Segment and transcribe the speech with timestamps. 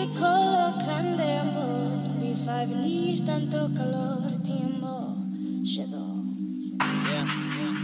[0.00, 5.28] piccolo grande amore mi fa venire tanto calore ti amo
[5.62, 6.24] shadow
[7.10, 7.26] yeah,
[7.58, 7.74] yeah,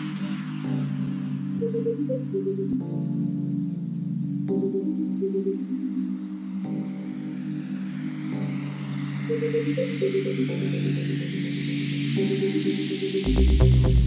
[13.83, 14.06] yeah.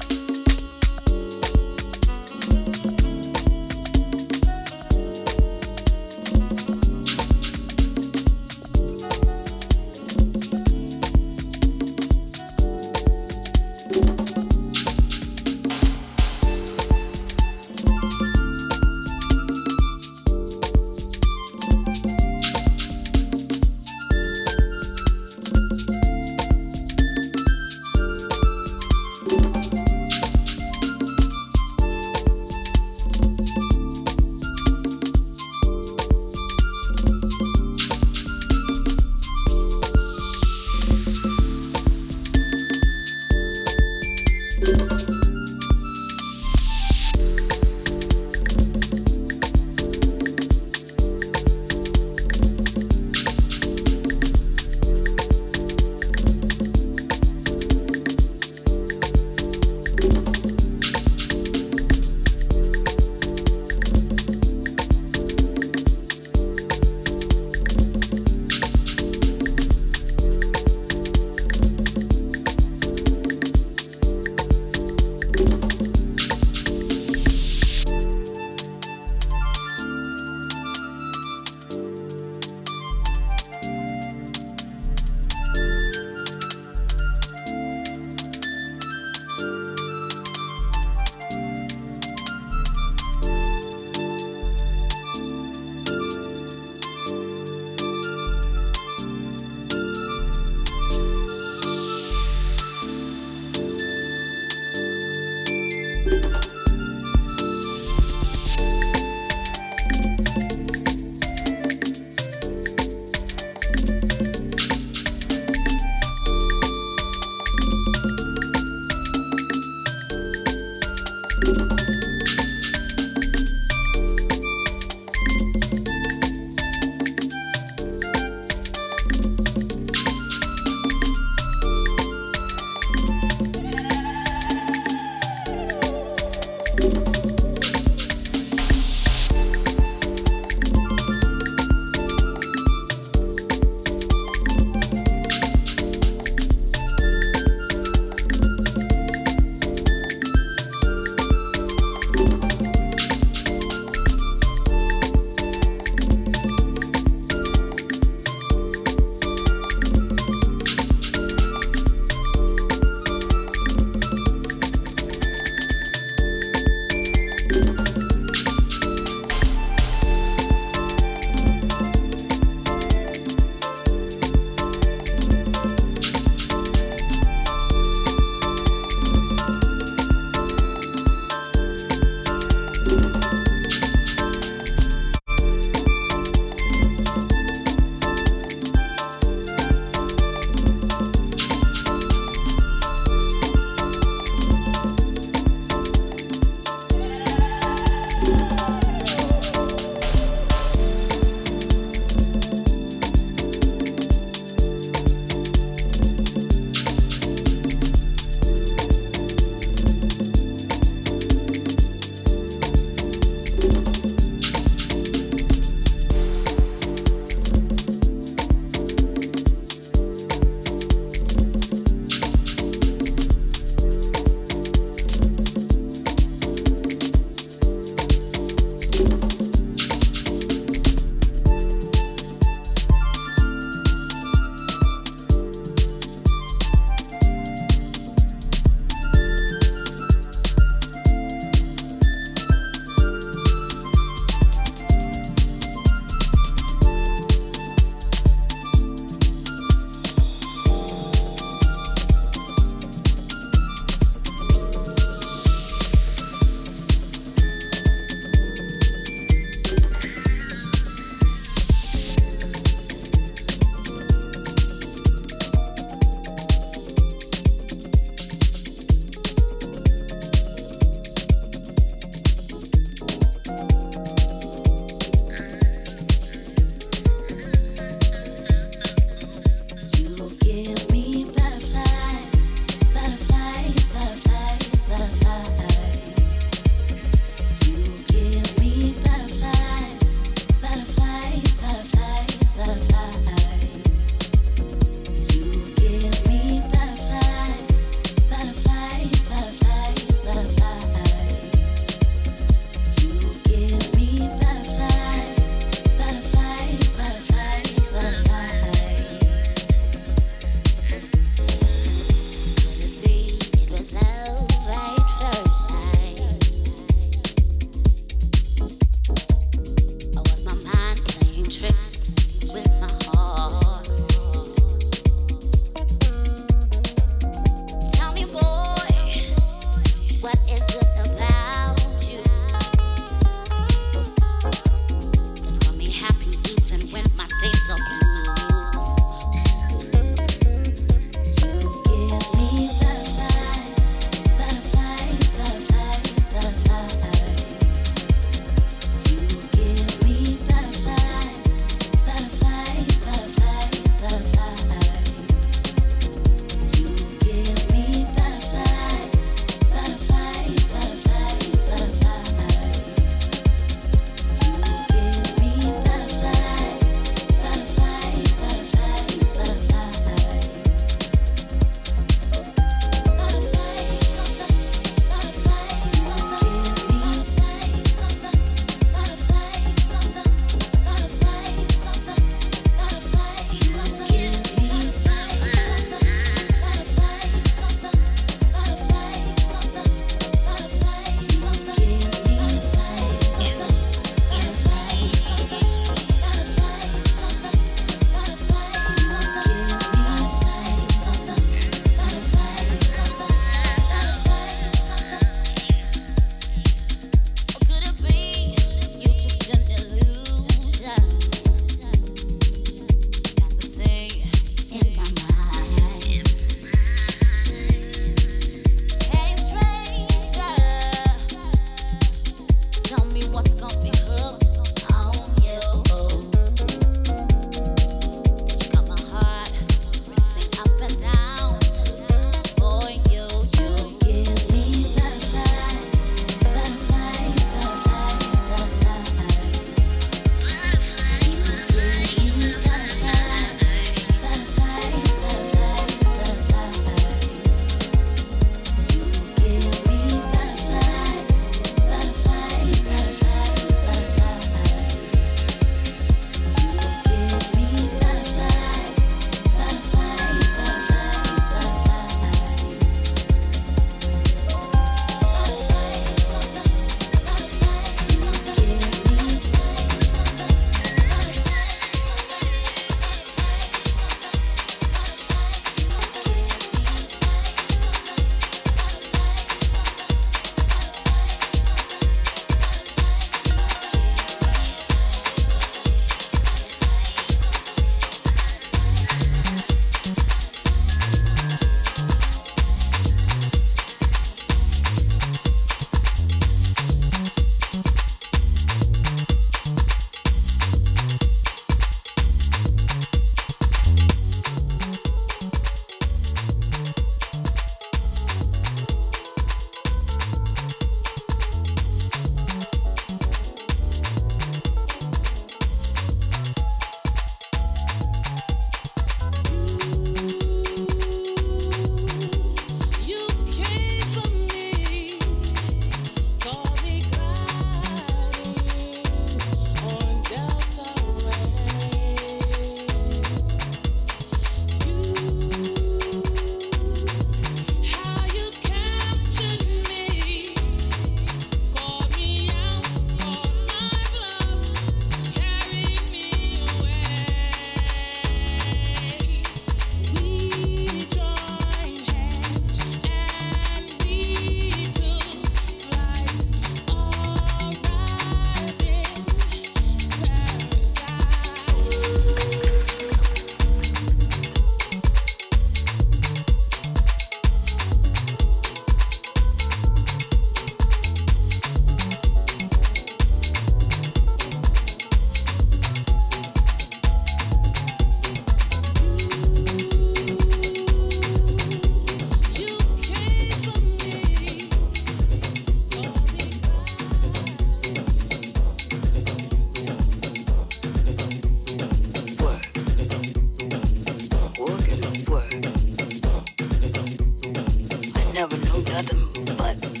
[599.01, 600.00] rhythm, but